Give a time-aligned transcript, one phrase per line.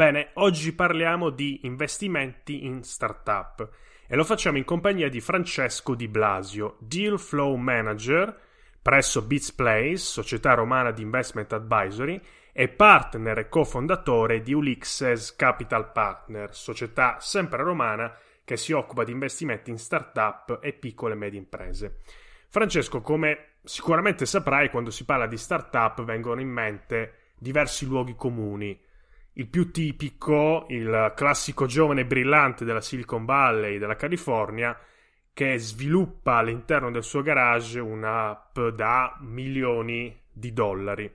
[0.00, 3.68] Bene, oggi parliamo di investimenti in startup
[4.06, 8.48] e lo facciamo in compagnia di Francesco Di Blasio, Deal Flow Manager
[8.80, 9.52] presso Beats
[9.96, 12.18] società romana di investment advisory,
[12.52, 18.14] e partner e cofondatore di Ulixes Capital Partner, società sempre romana
[18.44, 21.98] che si occupa di investimenti in startup e piccole e medie imprese.
[22.48, 28.88] Francesco, come sicuramente saprai, quando si parla di startup vengono in mente diversi luoghi comuni
[29.34, 34.76] il più tipico, il classico giovane brillante della Silicon Valley, della California,
[35.32, 41.10] che sviluppa all'interno del suo garage un'app da milioni di dollari.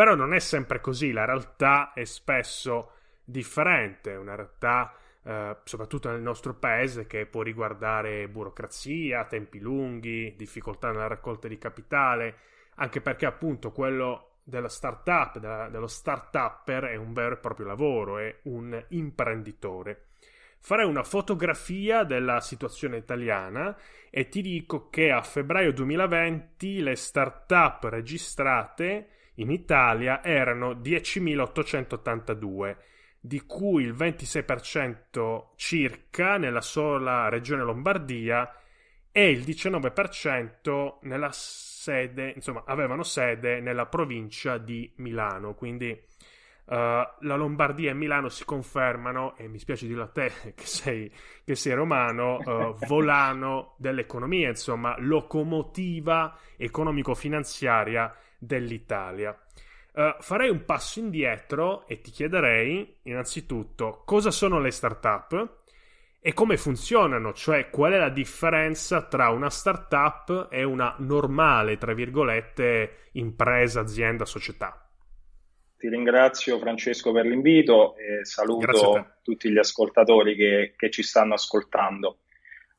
[0.00, 6.22] Però non è sempre così, la realtà è spesso differente, una realtà eh, soprattutto nel
[6.22, 12.36] nostro paese che può riguardare burocrazia, tempi lunghi, difficoltà nella raccolta di capitale,
[12.76, 18.16] anche perché appunto quello della startup, della, dello start-upper è un vero e proprio lavoro,
[18.16, 20.06] è un imprenditore.
[20.60, 23.76] Farei una fotografia della situazione italiana
[24.08, 32.76] e ti dico che a febbraio 2020 le start-up registrate in Italia erano 10.882,
[33.18, 38.54] di cui il 26% circa nella sola regione Lombardia
[39.12, 47.36] e il 19% nella sede, insomma, avevano sede nella provincia di Milano, quindi uh, la
[47.36, 51.12] Lombardia e Milano si confermano, e mi spiace dirlo a te che sei,
[51.44, 59.38] che sei romano, uh, volano dell'economia, insomma, locomotiva economico-finanziaria dell'Italia.
[59.92, 65.58] Uh, farei un passo indietro e ti chiederei innanzitutto cosa sono le start-up
[66.22, 71.94] e come funzionano, cioè qual è la differenza tra una startup e una normale, tra
[71.94, 74.86] virgolette, impresa, azienda, società.
[75.78, 82.18] Ti ringrazio Francesco per l'invito e saluto tutti gli ascoltatori che, che, ci stanno ascoltando.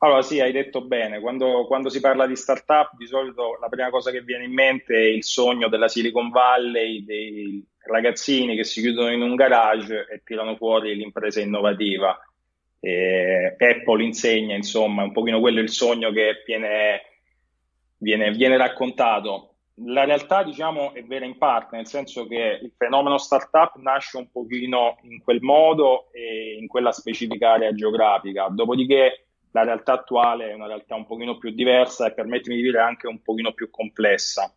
[0.04, 3.90] Allora sì, hai detto bene, quando, quando, si parla di startup di solito la prima
[3.90, 8.82] cosa che viene in mente è il sogno della Silicon Valley, dei ragazzini che si
[8.82, 12.20] chiudono in un garage e tirano fuori l'impresa innovativa
[12.82, 17.02] eh, Apple insegna, insomma, un pochino quello è il sogno che viene,
[17.98, 19.48] viene, viene raccontato.
[19.86, 24.30] La realtà, diciamo, è vera in parte, nel senso che il fenomeno startup nasce un
[24.32, 28.48] pochino in quel modo e in quella specifica area geografica.
[28.50, 32.80] Dopodiché la realtà attuale è una realtà un pochino più diversa e permettimi di dire
[32.80, 34.54] anche un pochino più complessa.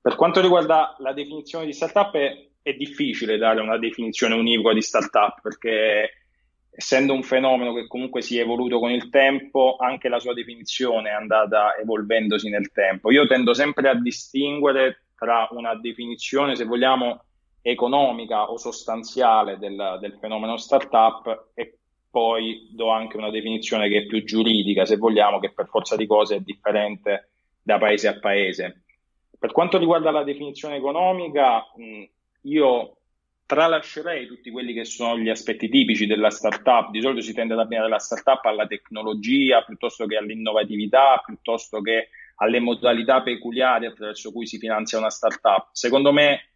[0.00, 4.82] Per quanto riguarda la definizione di startup è, è difficile dare una definizione univoca di
[4.82, 6.12] startup perché
[6.70, 11.10] essendo un fenomeno che comunque si è evoluto con il tempo, anche la sua definizione
[11.10, 13.10] è andata evolvendosi nel tempo.
[13.10, 17.24] Io tendo sempre a distinguere tra una definizione, se vogliamo,
[17.62, 21.78] economica o sostanziale del, del fenomeno startup e
[22.10, 26.06] poi do anche una definizione che è più giuridica, se vogliamo, che per forza di
[26.06, 27.30] cose è differente
[27.62, 28.84] da paese a paese.
[29.38, 31.64] Per quanto riguarda la definizione economica,
[32.42, 32.96] io
[33.46, 36.90] tralascerei tutti quelli che sono gli aspetti tipici della startup.
[36.90, 42.08] Di solito si tende ad abbinare la startup alla tecnologia piuttosto che all'innovatività, piuttosto che
[42.36, 45.68] alle modalità peculiari attraverso cui si finanzia una startup.
[45.72, 46.50] Secondo me,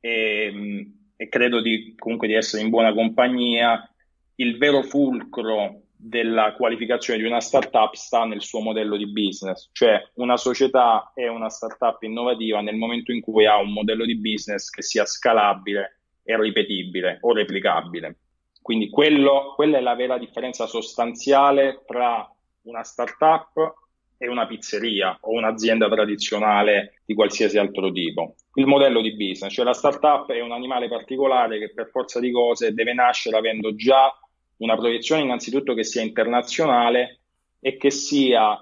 [0.00, 3.86] e, ehm, e credo di, comunque di essere in buona compagnia,
[4.36, 10.02] il vero fulcro della qualificazione di una startup sta nel suo modello di business, cioè
[10.14, 14.68] una società è una startup innovativa nel momento in cui ha un modello di business
[14.68, 18.18] che sia scalabile è ripetibile o replicabile.
[18.60, 22.26] Quindi quello, quella è la vera differenza sostanziale tra
[22.62, 23.74] una startup
[24.16, 28.36] e una pizzeria o un'azienda tradizionale di qualsiasi altro tipo.
[28.54, 32.30] Il modello di business, cioè la startup è un animale particolare che per forza di
[32.30, 34.10] cose deve nascere avendo già
[34.58, 37.20] una proiezione innanzitutto che sia internazionale
[37.60, 38.58] e che sia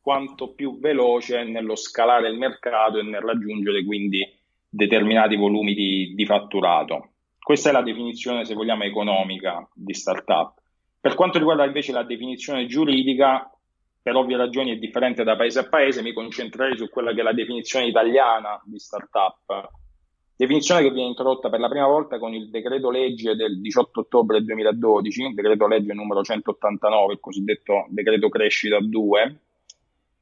[0.00, 4.22] quanto più veloce nello scalare il mercato e nel raggiungere quindi
[4.68, 7.10] determinati volumi di, di fatturato.
[7.38, 10.60] Questa è la definizione, se vogliamo, economica di startup.
[11.00, 13.50] Per quanto riguarda invece la definizione giuridica,
[14.02, 17.22] per ovvie ragioni è differente da paese a paese, mi concentrerei su quella che è
[17.22, 19.70] la definizione italiana di startup.
[20.36, 24.42] Definizione che viene introdotta per la prima volta con il decreto legge del 18 ottobre
[24.42, 29.38] 2012, decreto legge numero 189, il cosiddetto decreto crescita 2,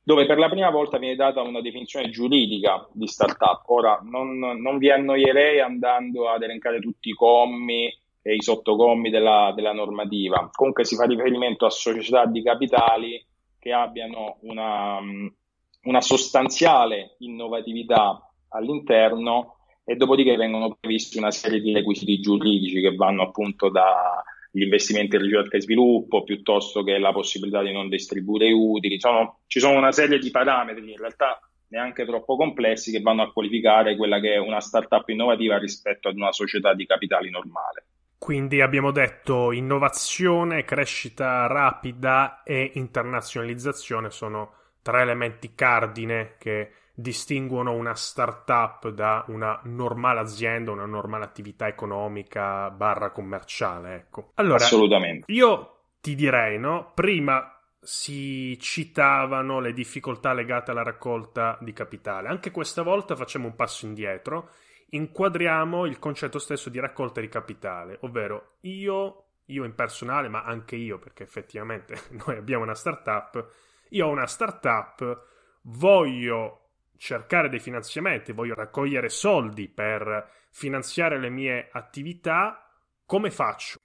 [0.03, 3.62] dove per la prima volta viene data una definizione giuridica di startup.
[3.69, 7.87] Ora, non, non vi annoierei andando ad elencare tutti i commi
[8.20, 10.50] e i sottocommi della, della, normativa.
[10.53, 13.25] Comunque si fa riferimento a società di capitali
[13.59, 14.99] che abbiano una,
[15.85, 23.23] una sostanziale innovatività all'interno e dopodiché vengono previsti una serie di requisiti giuridici che vanno
[23.23, 24.23] appunto da
[24.55, 29.00] gli investimenti in ricerca e sviluppo, piuttosto che la possibilità di non distribuire utili.
[29.00, 33.32] Sono, ci sono una serie di parametri in realtà neanche troppo complessi che vanno a
[33.32, 37.87] qualificare quella che è una startup innovativa rispetto ad una società di capitali normale.
[38.19, 44.52] Quindi abbiamo detto innovazione, crescita rapida e internazionalizzazione sono
[44.82, 46.70] tre elementi cardine che
[47.02, 53.96] distinguono una startup da una normale azienda, una normale attività economica barra commerciale.
[53.96, 54.31] Ecco.
[54.37, 55.31] Allora, Assolutamente.
[55.31, 56.93] Io ti direi, no?
[56.94, 62.28] Prima si citavano le difficoltà legate alla raccolta di capitale.
[62.28, 64.50] Anche questa volta facciamo un passo indietro,
[64.90, 70.76] inquadriamo il concetto stesso di raccolta di capitale, ovvero io, io in personale, ma anche
[70.76, 73.44] io, perché effettivamente noi abbiamo una startup,
[73.90, 75.26] io ho una startup,
[75.62, 76.62] voglio
[77.02, 82.64] cercare dei finanziamenti, voglio raccogliere soldi per finanziare le mie attività,
[83.04, 83.81] come faccio?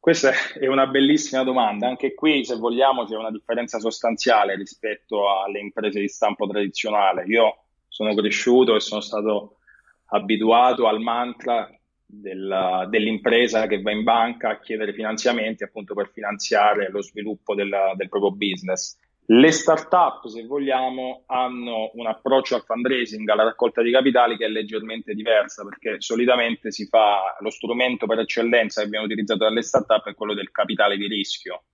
[0.00, 1.86] Questa è una bellissima domanda.
[1.86, 7.24] Anche qui, se vogliamo, c'è una differenza sostanziale rispetto alle imprese di stampo tradizionale.
[7.26, 9.58] Io sono cresciuto e sono stato
[10.06, 11.70] abituato al mantra
[12.04, 17.92] della, dell'impresa che va in banca a chiedere finanziamenti appunto per finanziare lo sviluppo della,
[17.94, 18.98] del proprio business.
[19.28, 24.48] Le start-up, se vogliamo, hanno un approccio al fundraising, alla raccolta di capitali che è
[24.48, 30.08] leggermente diversa, perché solitamente si fa lo strumento per eccellenza che viene utilizzato dalle start-up
[30.08, 31.64] è quello del capitale di rischio.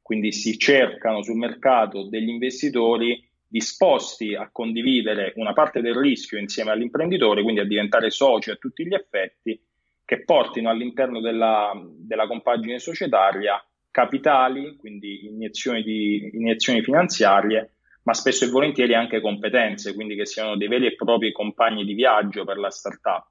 [0.00, 6.70] Quindi si cercano sul mercato degli investitori disposti a condividere una parte del rischio insieme
[6.70, 9.60] all'imprenditore, quindi a diventare soci a tutti gli effetti,
[10.04, 13.60] che portino all'interno della, della compagine societaria
[13.90, 20.56] capitali, quindi iniezioni, di, iniezioni finanziarie, ma spesso e volentieri anche competenze, quindi che siano
[20.56, 23.26] dei veri e propri compagni di viaggio per la startup.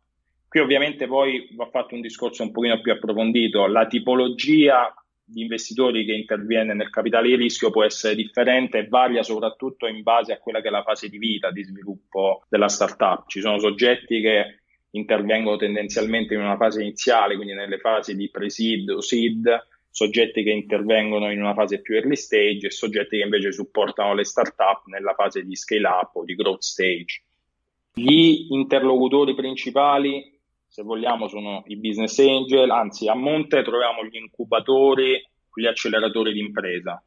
[0.47, 6.05] Qui ovviamente poi va fatto un discorso un pochino più approfondito, la tipologia di investitori
[6.05, 10.39] che interviene nel capitale di rischio può essere differente e varia soprattutto in base a
[10.39, 13.27] quella che è la fase di vita di sviluppo della startup.
[13.27, 18.89] Ci sono soggetti che intervengono tendenzialmente in una fase iniziale, quindi nelle fasi di pre-seed
[18.89, 19.67] o seed,
[19.99, 24.23] soggetti che intervengono in una fase più early stage e soggetti che invece supportano le
[24.23, 27.23] startup nella fase di scale up o di growth stage.
[27.95, 35.21] Gli interlocutori principali, se vogliamo, sono i business angel, anzi a monte troviamo gli incubatori,
[35.53, 37.03] gli acceleratori di impresa.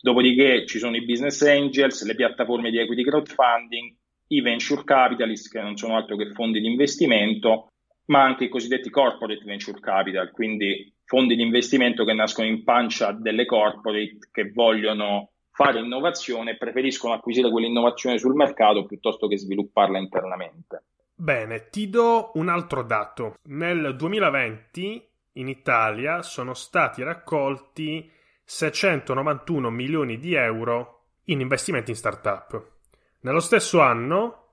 [0.00, 3.94] Dopodiché ci sono i business angels, le piattaforme di equity crowdfunding,
[4.28, 7.72] i venture capitalist, che non sono altro che fondi di investimento,
[8.06, 13.12] ma anche i cosiddetti corporate venture capital, quindi fondi di investimento che nascono in pancia
[13.12, 19.98] delle corporate che vogliono fare innovazione e preferiscono acquisire quell'innovazione sul mercato piuttosto che svilupparla
[19.98, 20.82] internamente.
[21.14, 23.36] Bene, ti do un altro dato.
[23.44, 28.10] Nel 2020 in Italia sono stati raccolti
[28.44, 32.74] 691 milioni di euro in investimenti in startup.
[33.20, 34.45] Nello stesso anno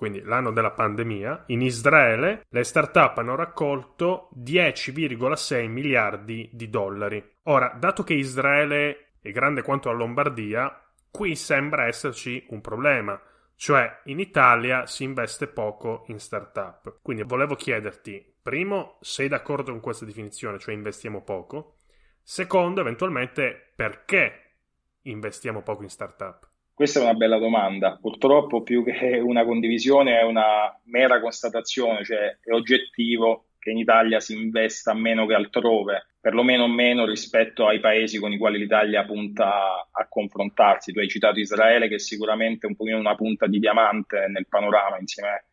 [0.00, 7.22] quindi l'anno della pandemia, in Israele le start-up hanno raccolto 10,6 miliardi di dollari.
[7.42, 10.74] Ora, dato che Israele è grande quanto la Lombardia,
[11.10, 13.20] qui sembra esserci un problema.
[13.54, 17.00] Cioè, in Italia si investe poco in start-up.
[17.02, 21.74] Quindi volevo chiederti, primo, sei d'accordo con questa definizione, cioè investiamo poco?
[22.22, 24.54] Secondo, eventualmente, perché
[25.02, 26.49] investiamo poco in start-up?
[26.80, 27.98] Questa è una bella domanda.
[28.00, 34.18] Purtroppo più che una condivisione è una mera constatazione, cioè è oggettivo che in Italia
[34.18, 39.90] si investa meno che altrove, perlomeno meno rispetto ai paesi con i quali l'Italia punta
[39.92, 40.92] a confrontarsi.
[40.92, 44.98] Tu hai citato Israele che è sicuramente un pochino una punta di diamante nel panorama
[44.98, 45.44] insieme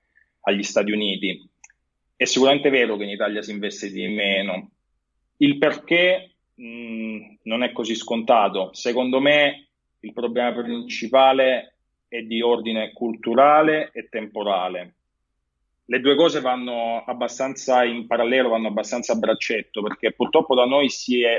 [0.44, 1.46] agli Stati Uniti.
[2.16, 4.70] È sicuramente vero che in Italia si investe di meno.
[5.40, 8.70] Il perché mh, non è così scontato.
[8.72, 9.67] Secondo me
[10.02, 11.76] il problema principale
[12.08, 14.94] è di ordine culturale e temporale.
[15.90, 20.90] le due cose vanno abbastanza in parallelo, vanno abbastanza a braccetto, perché purtroppo da noi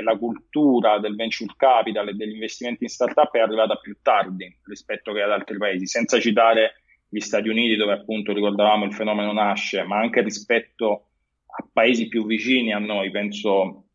[0.01, 5.13] la cultura del venture capital e degli investimenti in startup è arrivata più tardi rispetto
[5.13, 9.83] che ad altri paesi, senza citare gli Stati Uniti dove appunto ricordavamo il fenomeno nasce,
[9.83, 11.09] ma anche rispetto
[11.45, 13.85] a paesi più vicini a noi, penso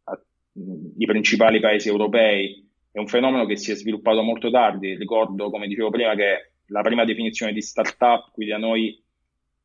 [0.54, 2.63] ai principali paesi europei,
[2.94, 4.94] è un fenomeno che si è sviluppato molto tardi.
[4.94, 9.02] Ricordo, come dicevo prima, che la prima definizione di startup qui da noi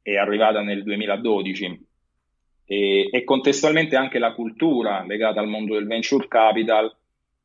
[0.02, 1.86] è arrivata nel 2012
[2.66, 6.92] e, e, contestualmente anche la cultura legata al mondo del venture capital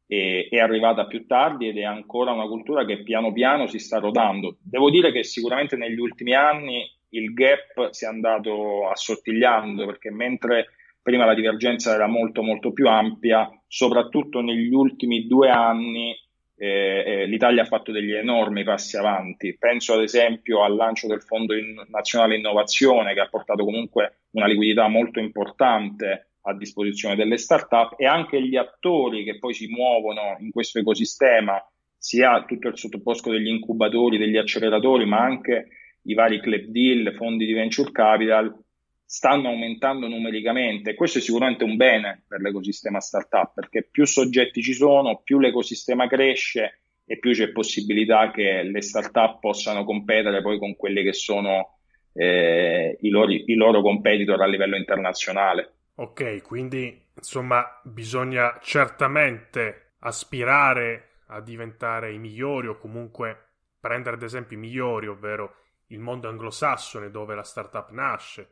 [0.06, 3.98] è, è, arrivata più tardi ed è ancora una cultura che piano piano si sta
[3.98, 4.56] rodando.
[4.62, 10.68] Devo dire che sicuramente negli ultimi anni il gap si è andato assottigliando perché mentre
[11.02, 16.16] prima la divergenza era molto molto più ampia, soprattutto negli ultimi due anni
[16.56, 19.56] eh, eh, l'Italia ha fatto degli enormi passi avanti.
[19.58, 24.46] Penso ad esempio al lancio del Fondo in- Nazionale Innovazione che ha portato comunque una
[24.46, 30.36] liquidità molto importante a disposizione delle start-up e anche gli attori che poi si muovono
[30.38, 31.60] in questo ecosistema,
[31.98, 35.66] sia tutto il sottobosco degli incubatori, degli acceleratori, ma anche
[36.02, 38.56] i vari club deal, fondi di venture capital,
[39.04, 40.94] stanno aumentando numericamente.
[40.94, 46.06] Questo è sicuramente un bene per l'ecosistema startup perché più soggetti ci sono, più l'ecosistema
[46.06, 51.78] cresce e più c'è possibilità che le startup possano competere poi con quelli che sono
[52.14, 55.72] eh, i, loro, i loro competitor a livello internazionale.
[55.96, 63.38] Ok, quindi insomma bisogna certamente aspirare a diventare i migliori o comunque
[63.78, 65.56] prendere ad esempio i migliori, ovvero
[65.88, 68.48] il mondo anglosassone dove la startup nasce,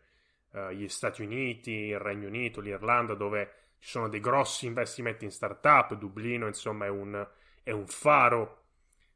[0.52, 5.30] uh, gli Stati Uniti, il Regno Unito, l'Irlanda, dove ci sono dei grossi investimenti in
[5.30, 5.94] startup.
[5.94, 7.26] Dublino, insomma, è un,
[7.62, 8.62] è un faro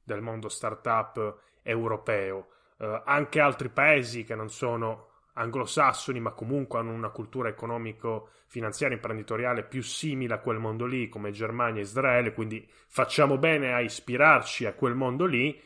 [0.03, 2.49] del mondo startup europeo.
[2.79, 9.65] Uh, anche altri paesi che non sono anglosassoni, ma comunque hanno una cultura economico-finanziaria imprenditoriale
[9.65, 14.67] più simile a quel mondo lì, come Germania e Israele, quindi facciamo bene a ispirarci
[14.67, 15.61] a quel mondo lì,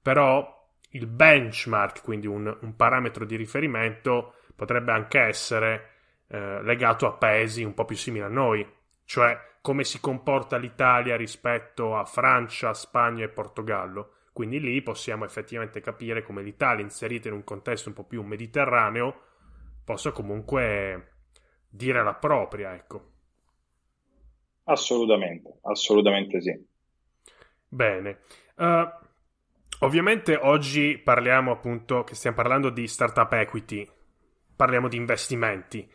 [0.00, 5.90] però il benchmark, quindi un, un parametro di riferimento, potrebbe anche essere
[6.28, 8.66] eh, legato a paesi un po' più simili a noi,
[9.04, 14.12] cioè come si comporta l'Italia rispetto a Francia, Spagna e Portogallo.
[14.32, 19.22] Quindi lì possiamo effettivamente capire come l'Italia, inserita in un contesto un po' più mediterraneo,
[19.84, 21.12] possa comunque
[21.68, 23.12] dire la propria, ecco.
[24.64, 26.66] Assolutamente, assolutamente sì.
[27.68, 28.20] Bene.
[28.56, 28.88] Uh,
[29.80, 33.88] ovviamente oggi parliamo appunto che stiamo parlando di startup equity,
[34.54, 35.88] parliamo di investimenti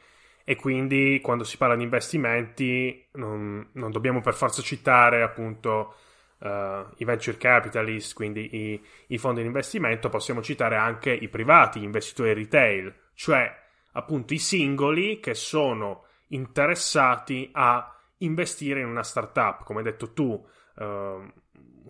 [0.43, 5.93] e quindi quando si parla di investimenti non, non dobbiamo per forza citare appunto
[6.39, 6.47] uh,
[6.97, 11.83] i venture capitalist, quindi i, i, fondi di investimento, possiamo citare anche i privati, gli
[11.83, 13.53] investitori retail, cioè
[13.91, 20.47] appunto i singoli che sono interessati a investire in una startup, come hai detto tu.
[20.75, 21.31] Uh,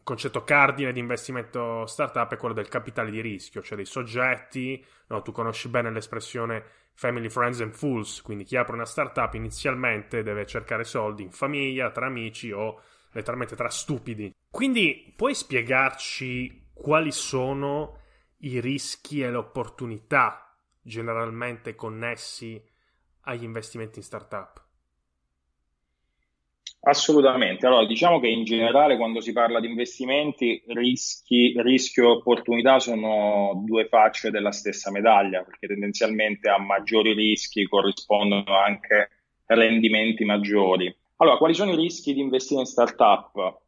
[0.03, 5.21] concetto cardine di investimento startup è quello del capitale di rischio, cioè dei soggetti, no,
[5.21, 6.63] tu conosci bene l'espressione
[6.93, 11.91] family, friends and fools, quindi chi apre una startup inizialmente deve cercare soldi in famiglia,
[11.91, 14.35] tra amici o letteralmente tra stupidi.
[14.49, 17.97] Quindi puoi spiegarci quali sono
[18.39, 22.61] i rischi e le opportunità generalmente connessi
[23.21, 24.68] agli investimenti in startup?
[26.81, 27.65] Assolutamente.
[27.65, 33.63] Allora, diciamo che in generale quando si parla di investimenti, rischi, rischio e opportunità sono
[33.65, 39.09] due facce della stessa medaglia, perché tendenzialmente a maggiori rischi corrispondono anche
[39.45, 40.93] rendimenti maggiori.
[41.17, 43.59] Allora, quali sono i rischi di investire in startup?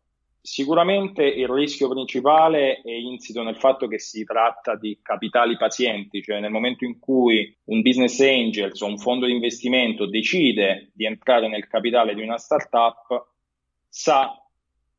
[0.44, 6.40] Sicuramente il rischio principale è insito nel fatto che si tratta di capitali pazienti, cioè
[6.40, 11.48] nel momento in cui un business angel o un fondo di investimento decide di entrare
[11.48, 13.28] nel capitale di una startup,
[13.88, 14.36] sa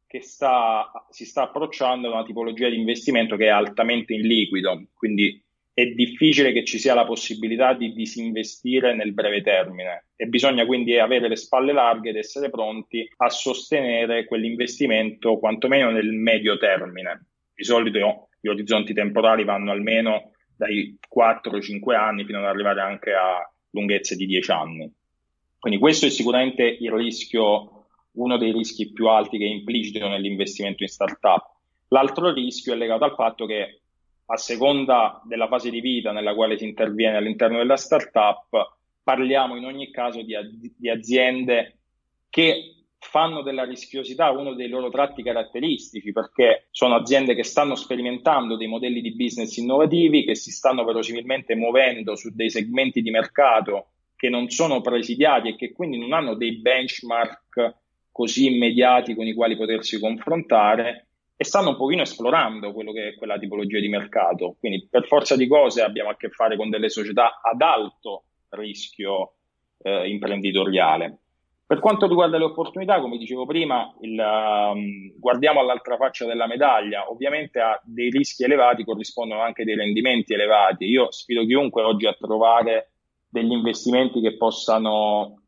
[0.06, 4.90] che sta, si sta approcciando a una tipologia di investimento che è altamente in liquido,
[4.94, 5.41] quindi
[5.74, 10.98] è difficile che ci sia la possibilità di disinvestire nel breve termine e bisogna quindi
[10.98, 17.26] avere le spalle larghe ed essere pronti a sostenere quell'investimento quantomeno nel medio termine.
[17.54, 23.50] Di solito gli orizzonti temporali vanno almeno dai 4-5 anni fino ad arrivare anche a
[23.70, 24.92] lunghezze di 10 anni.
[25.58, 30.82] Quindi questo è sicuramente il rischio, uno dei rischi più alti che è implicito nell'investimento
[30.82, 31.44] in startup.
[31.88, 33.81] L'altro rischio è legato al fatto che
[34.26, 39.64] a seconda della fase di vita nella quale si interviene all'interno della startup, parliamo in
[39.64, 40.34] ogni caso di,
[40.76, 41.78] di aziende
[42.30, 48.56] che fanno della rischiosità uno dei loro tratti caratteristici perché sono aziende che stanno sperimentando
[48.56, 53.88] dei modelli di business innovativi, che si stanno verosimilmente muovendo su dei segmenti di mercato
[54.16, 57.74] che non sono presidiati e che quindi non hanno dei benchmark
[58.12, 63.14] così immediati con i quali potersi confrontare e stanno un pochino esplorando quello che è
[63.14, 64.56] quella tipologia di mercato.
[64.58, 69.34] Quindi per forza di cose abbiamo a che fare con delle società ad alto rischio
[69.82, 71.18] eh, imprenditoriale.
[71.72, 77.10] Per quanto riguarda le opportunità, come dicevo prima, il, um, guardiamo all'altra faccia della medaglia.
[77.10, 80.84] Ovviamente a dei rischi elevati corrispondono anche dei rendimenti elevati.
[80.84, 82.90] Io sfido chiunque oggi a trovare
[83.26, 85.44] degli investimenti che possano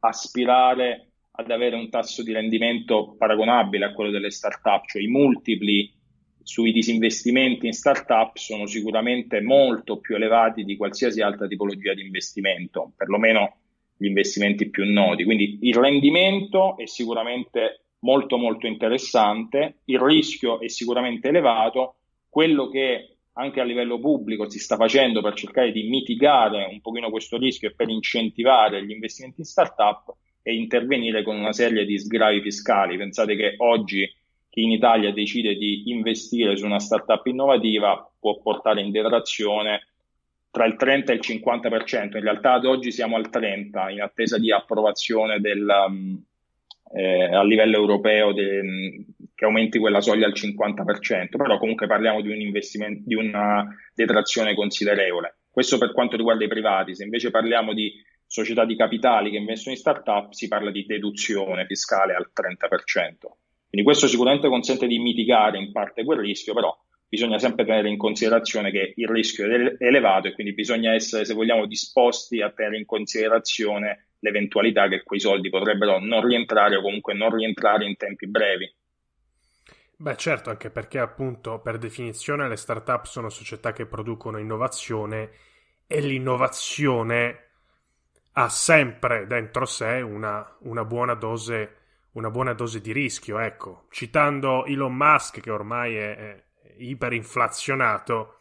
[0.00, 1.05] aspirare
[1.36, 5.92] ad avere un tasso di rendimento paragonabile a quello delle start-up, cioè i multipli
[6.42, 12.92] sui disinvestimenti in start-up sono sicuramente molto più elevati di qualsiasi altra tipologia di investimento,
[12.96, 13.56] perlomeno
[13.96, 15.24] gli investimenti più noti.
[15.24, 21.96] Quindi il rendimento è sicuramente molto molto interessante, il rischio è sicuramente elevato,
[22.28, 27.10] quello che anche a livello pubblico si sta facendo per cercare di mitigare un pochino
[27.10, 30.14] questo rischio e per incentivare gli investimenti in startup
[30.46, 32.96] e intervenire con una serie di sgravi fiscali.
[32.96, 34.08] Pensate che oggi
[34.48, 39.88] chi in Italia decide di investire su una startup innovativa può portare in detrazione
[40.48, 44.38] tra il 30 e il 50%, in realtà ad oggi siamo al 30% in attesa
[44.38, 46.24] di approvazione del, um,
[46.94, 52.30] eh, a livello europeo de, che aumenti quella soglia al 50%, però comunque parliamo di
[52.30, 55.38] un investimento, di una detrazione considerevole.
[55.50, 57.92] Questo per quanto riguarda i privati, se invece parliamo di
[58.26, 63.16] società di capitali che investono in startup si parla di deduzione fiscale al 30%.
[63.68, 66.76] Quindi questo sicuramente consente di mitigare in parte quel rischio, però
[67.08, 71.34] bisogna sempre tenere in considerazione che il rischio è elevato e quindi bisogna essere, se
[71.34, 77.14] vogliamo, disposti a tenere in considerazione l'eventualità che quei soldi potrebbero non rientrare o comunque
[77.14, 78.72] non rientrare in tempi brevi.
[79.98, 85.30] Beh, certo, anche perché appunto per definizione le start-up sono società che producono innovazione
[85.86, 87.45] e l'innovazione
[88.38, 91.76] ha sempre dentro sé una, una, buona dose,
[92.12, 93.38] una buona dose di rischio.
[93.38, 96.44] Ecco, citando Elon Musk, che ormai è, è
[96.78, 98.38] iperinflazionato,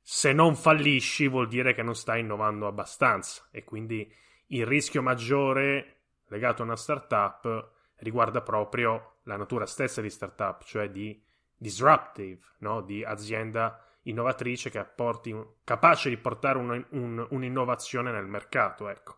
[0.00, 4.10] se non fallisci vuol dire che non stai innovando abbastanza e quindi
[4.48, 5.96] il rischio maggiore
[6.28, 11.22] legato a una startup riguarda proprio la natura stessa di startup, cioè di
[11.54, 12.80] disruptive, no?
[12.80, 18.88] di azienda innovatrice che apporti, capace di portare un, un, un'innovazione nel mercato.
[18.88, 19.16] Ecco.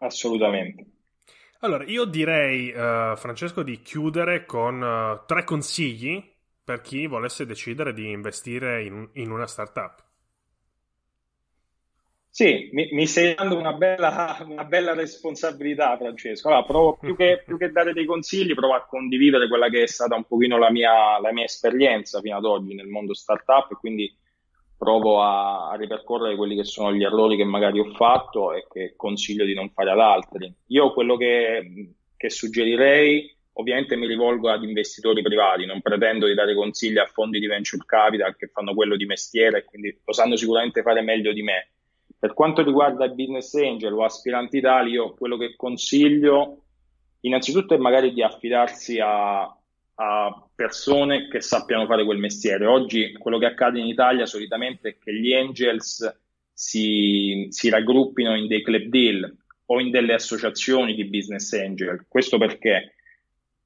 [0.00, 0.84] Assolutamente.
[1.60, 6.22] Allora, io direi, uh, Francesco, di chiudere con uh, tre consigli
[6.64, 10.02] per chi volesse decidere di investire in, in una startup.
[12.32, 16.48] Sì, mi, mi stai dando una bella, una bella, responsabilità, Francesco.
[16.48, 19.86] Allora, provo più che, più che, dare dei consigli, provo a condividere quella che è
[19.86, 23.76] stata un pochino la mia, la mia esperienza fino ad oggi nel mondo startup e
[23.76, 24.16] quindi
[24.80, 28.94] provo a, a, ripercorrere quelli che sono gli errori che magari ho fatto e che
[28.96, 30.50] consiglio di non fare ad altri.
[30.68, 36.54] Io quello che, che suggerirei, ovviamente mi rivolgo ad investitori privati, non pretendo di dare
[36.54, 40.34] consigli a fondi di venture capital che fanno quello di mestiere e quindi lo sanno
[40.36, 41.68] sicuramente fare meglio di me
[42.18, 46.64] per quanto riguarda i business angel o aspiranti tali, io quello che consiglio
[47.20, 49.42] innanzitutto è magari di affidarsi a,
[50.00, 52.66] a, persone che sappiano fare quel mestiere.
[52.66, 56.20] Oggi quello che accade in Italia solitamente è che gli angels
[56.52, 59.36] si, si raggruppino in dei club deal
[59.66, 62.06] o in delle associazioni di business angel.
[62.08, 62.94] Questo perché?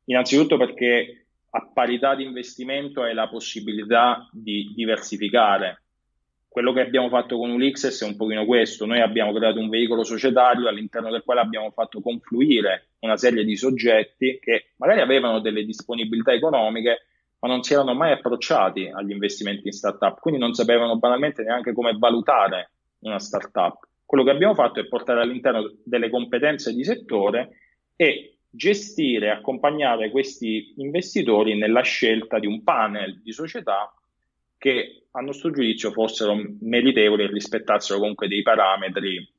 [0.04, 5.83] Innanzitutto perché a parità di investimento hai la possibilità di diversificare
[6.54, 10.04] quello che abbiamo fatto con Ulixes è un pochino questo, noi abbiamo creato un veicolo
[10.04, 15.64] societario all'interno del quale abbiamo fatto confluire una serie di soggetti che magari avevano delle
[15.64, 17.06] disponibilità economiche
[17.40, 21.72] ma non si erano mai approcciati agli investimenti in startup, quindi non sapevano banalmente neanche
[21.72, 23.88] come valutare una startup.
[24.06, 27.58] Quello che abbiamo fatto è portare all'interno delle competenze di settore
[27.96, 33.92] e gestire accompagnare questi investitori nella scelta di un panel di società
[34.64, 39.30] che a nostro giudizio fossero meritevoli e rispettassero comunque dei parametri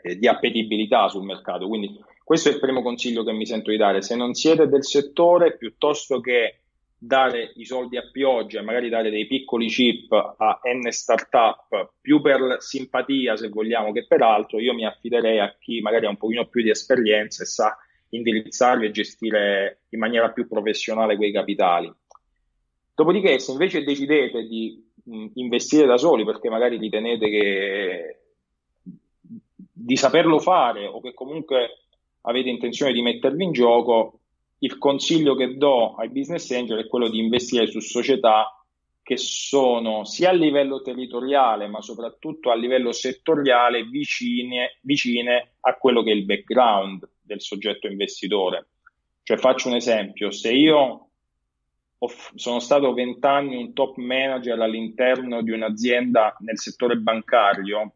[0.00, 1.66] eh, di appetibilità sul mercato.
[1.66, 4.02] Quindi questo è il primo consiglio che mi sento di dare.
[4.02, 6.58] Se non siete del settore, piuttosto che
[6.96, 12.58] dare i soldi a pioggia magari dare dei piccoli chip a N startup più per
[12.60, 16.46] simpatia se vogliamo che per altro, io mi affiderei a chi magari ha un pochino
[16.46, 17.76] più di esperienza e sa
[18.10, 21.92] indirizzarvi e gestire in maniera più professionale quei capitali.
[22.94, 28.16] Dopodiché, se invece decidete di mh, investire da soli perché magari ritenete che
[29.72, 31.86] di saperlo fare o che comunque
[32.22, 34.20] avete intenzione di mettervi in gioco,
[34.58, 38.56] il consiglio che do ai business angel è quello di investire su società
[39.02, 46.04] che sono sia a livello territoriale ma soprattutto a livello settoriale vicine, vicine a quello
[46.04, 48.68] che è il background del soggetto investitore.
[49.24, 51.08] Cioè faccio un esempio, se io
[52.34, 57.94] sono stato vent'anni un top manager all'interno di un'azienda nel settore bancario,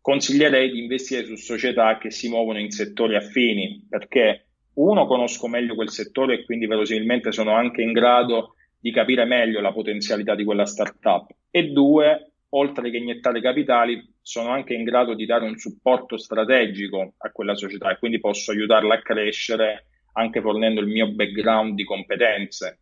[0.00, 5.74] consiglierei di investire su società che si muovono in settori affini perché uno conosco meglio
[5.74, 10.44] quel settore e quindi verosimilmente sono anche in grado di capire meglio la potenzialità di
[10.44, 15.56] quella startup e due, oltre che iniettare capitali, sono anche in grado di dare un
[15.56, 21.12] supporto strategico a quella società e quindi posso aiutarla a crescere anche fornendo il mio
[21.12, 22.80] background di competenze.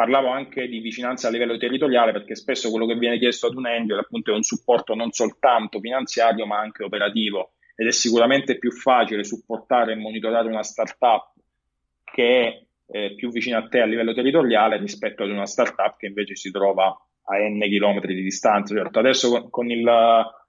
[0.00, 3.66] Parlavo anche di vicinanza a livello territoriale perché spesso quello che viene chiesto ad un
[3.66, 8.72] angel appunto è un supporto non soltanto finanziario ma anche operativo ed è sicuramente più
[8.72, 11.34] facile supportare e monitorare una startup
[12.02, 16.06] che è eh, più vicina a te a livello territoriale rispetto ad una startup che
[16.06, 18.74] invece si trova a n chilometri di distanza.
[18.74, 19.84] Certo, adesso con, il,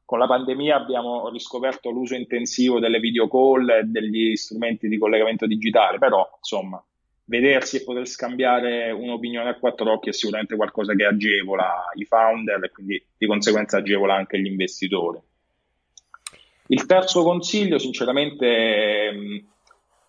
[0.05, 5.45] con la pandemia abbiamo riscoperto l'uso intensivo delle video call e degli strumenti di collegamento
[5.45, 6.81] digitale, però insomma
[7.31, 12.61] vedersi e poter scambiare un'opinione a quattro occhi è sicuramente qualcosa che agevola i founder
[12.61, 15.17] e quindi di conseguenza agevola anche gli investitori.
[16.67, 19.37] Il terzo consiglio, sinceramente, mm,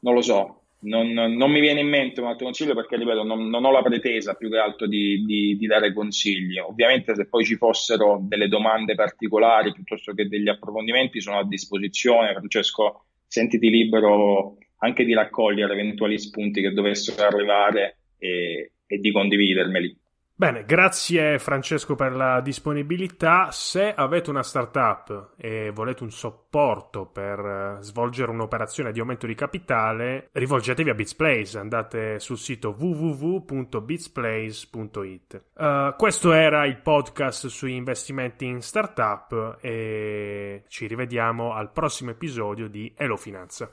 [0.01, 3.49] non lo so, non, non, mi viene in mente un altro consiglio perché, ripeto, non,
[3.49, 6.59] non ho la pretesa più che altro di, di, di, dare consigli.
[6.59, 12.33] Ovviamente se poi ci fossero delle domande particolari piuttosto che degli approfondimenti sono a disposizione.
[12.33, 20.01] Francesco, sentiti libero anche di raccogliere eventuali spunti che dovessero arrivare e, e di condividermeli.
[20.35, 23.51] Bene, grazie Francesco per la disponibilità.
[23.53, 29.37] Se avete una startup e volete un supporto per eh, svolgere un'operazione di aumento di
[29.37, 35.45] capitale, rivolgetevi a BitsPlace, andate sul sito www.bitsplace.it.
[35.55, 42.11] Uh, eh, questo era il podcast sui investimenti in startup e ci rivediamo al prossimo
[42.11, 43.73] episodio di Elo Finanza.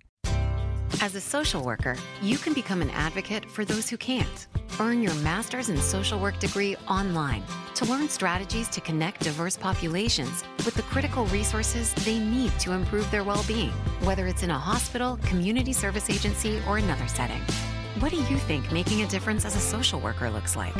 [0.99, 4.47] As a social worker, you can become an advocate for those who can't.
[4.79, 7.43] Earn your master's in social work degree online
[7.75, 13.09] to learn strategies to connect diverse populations with the critical resources they need to improve
[13.09, 17.41] their well being, whether it's in a hospital, community service agency, or another setting.
[17.99, 20.75] What do you think making a difference as a social worker looks like?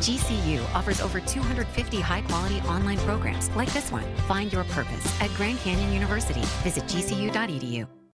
[0.00, 4.04] GCU offers over 250 high quality online programs like this one.
[4.26, 6.42] Find your purpose at Grand Canyon University.
[6.64, 8.01] Visit gcu.edu.